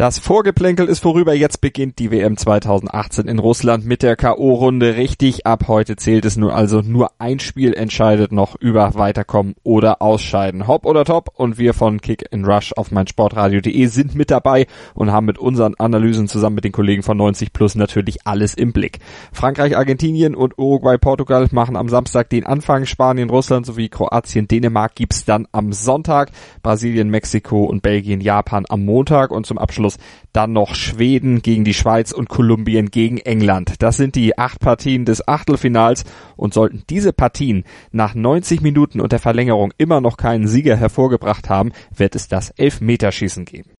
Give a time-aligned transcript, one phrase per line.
[0.00, 1.34] Das Vorgeplänkel ist vorüber.
[1.34, 4.96] Jetzt beginnt die WM 2018 in Russland mit der K.O.-Runde.
[4.96, 10.00] Richtig, ab heute zählt es nur also nur ein Spiel entscheidet noch über Weiterkommen oder
[10.00, 10.66] Ausscheiden.
[10.66, 15.12] Hopp oder Top und wir von Kick in Rush auf meinsportradio.de sind mit dabei und
[15.12, 19.00] haben mit unseren Analysen zusammen mit den Kollegen von 90 Plus natürlich alles im Blick.
[19.34, 22.86] Frankreich, Argentinien und Uruguay, Portugal machen am Samstag den Anfang.
[22.86, 26.30] Spanien, Russland sowie Kroatien, Dänemark gibt's dann am Sonntag.
[26.62, 31.64] Brasilien, Mexiko und Belgien, Japan am Montag und zum Abschluss Abschluss dann noch Schweden gegen
[31.64, 33.82] die Schweiz und Kolumbien gegen England.
[33.82, 36.04] Das sind die acht Partien des Achtelfinals
[36.36, 41.48] und sollten diese Partien nach 90 Minuten und der Verlängerung immer noch keinen Sieger hervorgebracht
[41.48, 43.70] haben, wird es das Elfmeterschießen geben.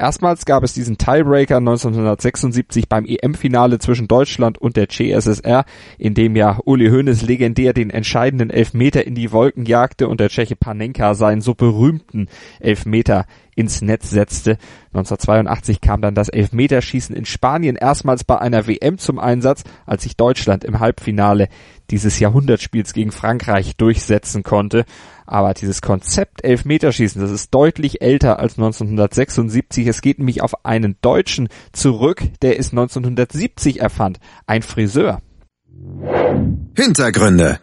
[0.00, 5.66] Erstmals gab es diesen Tiebreaker 1976 beim EM-Finale zwischen Deutschland und der CSSR,
[5.98, 10.30] in dem ja Uli Hoeneß legendär den entscheidenden Elfmeter in die Wolken jagte und der
[10.30, 12.28] Tscheche Panenka seinen so berühmten
[12.60, 13.26] Elfmeter
[13.60, 14.58] ins Netz setzte.
[14.92, 20.16] 1982 kam dann das Elfmeterschießen in Spanien erstmals bei einer WM zum Einsatz, als sich
[20.16, 21.48] Deutschland im Halbfinale
[21.90, 24.84] dieses Jahrhundertspiels gegen Frankreich durchsetzen konnte.
[25.26, 29.86] Aber dieses Konzept Elfmeterschießen, das ist deutlich älter als 1976.
[29.86, 34.18] Es geht nämlich auf einen Deutschen zurück, der es 1970 erfand.
[34.46, 35.20] Ein Friseur.
[36.76, 37.58] Hintergründe.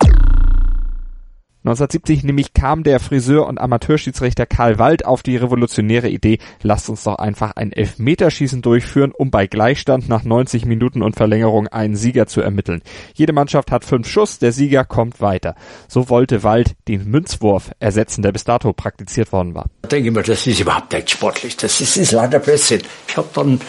[1.68, 7.04] 1970 nämlich kam der Friseur und Amateurschiedsrichter Karl Wald auf die revolutionäre Idee, lasst uns
[7.04, 12.26] doch einfach ein Elfmeterschießen durchführen, um bei Gleichstand nach 90 Minuten und Verlängerung einen Sieger
[12.26, 12.82] zu ermitteln.
[13.16, 15.56] Jede Mannschaft hat fünf Schuss, der Sieger kommt weiter.
[15.90, 19.66] So wollte Wald den Münzwurf ersetzen, der bis dato praktiziert worden war.
[19.84, 22.82] Ich denke mir, das ist überhaupt nicht sportlich, das ist, ist leider Blödsinn.
[23.10, 23.60] Ich habe dann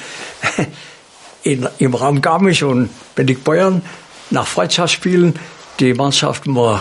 [1.43, 3.83] in, im Raum Garmisch und Benedikt Bayern
[4.31, 5.35] nach Freundschaftsspielen
[5.81, 6.81] die Mannschaften mal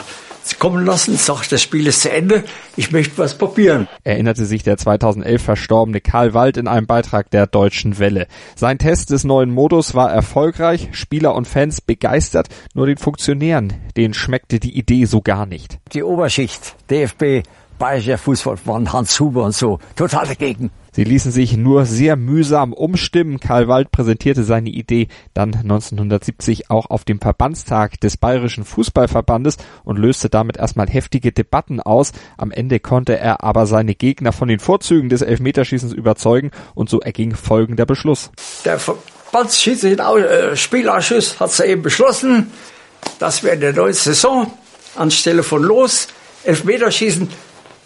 [0.55, 2.43] kommen lassen, sagt, das Spiel ist zu Ende,
[2.75, 3.87] ich möchte was probieren.
[4.03, 8.27] Erinnerte sich der 2011 verstorbene Karl Wald in einem Beitrag der Deutschen Welle.
[8.55, 14.13] Sein Test des neuen Modus war erfolgreich, Spieler und Fans begeistert, nur den Funktionären, denen
[14.13, 15.77] schmeckte die Idee so gar nicht.
[15.93, 17.47] Die Oberschicht, DFB,
[17.77, 20.71] Bayerischer Fußballverband, Hans Huber und so, total dagegen.
[20.97, 23.39] Sie ließen sich nur sehr mühsam umstimmen.
[23.39, 29.99] Karl Wald präsentierte seine Idee dann 1970 auch auf dem Verbandstag des Bayerischen Fußballverbandes und
[29.99, 32.13] löste damit erstmal heftige Debatten aus.
[32.35, 36.99] Am Ende konnte er aber seine Gegner von den Vorzügen des Elfmeterschießens überzeugen und so
[36.99, 38.31] erging folgender Beschluss.
[38.65, 42.51] Der Verbandsspielausschuss äh, hat eben beschlossen,
[43.19, 44.51] dass wir in der neuen Saison
[44.95, 46.07] anstelle von Los
[46.43, 47.29] Elfmeterschießen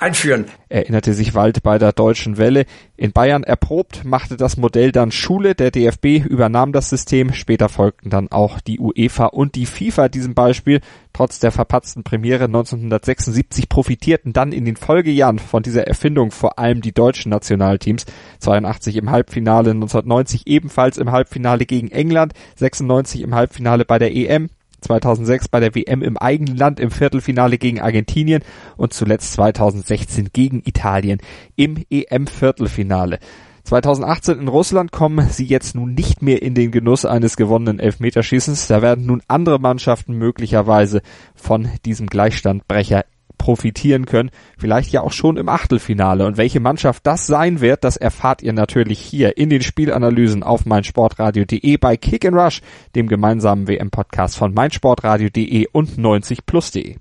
[0.01, 0.45] einführen.
[0.67, 2.65] Erinnerte sich Wald bei der Deutschen Welle.
[2.97, 5.53] In Bayern erprobt, machte das Modell dann Schule.
[5.53, 7.33] Der DFB übernahm das System.
[7.33, 10.81] Später folgten dann auch die UEFA und die FIFA diesem Beispiel.
[11.13, 16.81] Trotz der verpatzten Premiere 1976 profitierten dann in den Folgejahren von dieser Erfindung vor allem
[16.81, 18.05] die deutschen Nationalteams.
[18.39, 24.49] 82 im Halbfinale, 1990 ebenfalls im Halbfinale gegen England, 96 im Halbfinale bei der EM,
[24.81, 28.43] 2006 bei der WM im eigenen Land im Viertelfinale gegen Argentinien
[28.77, 31.19] und zuletzt 2016 gegen Italien
[31.55, 33.19] im EM-Viertelfinale.
[33.63, 38.67] 2018 in Russland kommen sie jetzt nun nicht mehr in den Genuss eines gewonnenen Elfmeterschießens.
[38.67, 41.01] Da werden nun andere Mannschaften möglicherweise
[41.35, 43.05] von diesem Gleichstandbrecher
[43.41, 46.27] profitieren können, vielleicht ja auch schon im Achtelfinale.
[46.27, 50.67] Und welche Mannschaft das sein wird, das erfahrt ihr natürlich hier in den Spielanalysen auf
[50.67, 52.61] meinsportradio.de bei Kick and Rush,
[52.93, 56.97] dem gemeinsamen WM-Podcast von meinsportradio.de und 90plus.de.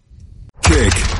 [0.63, 1.20] Kick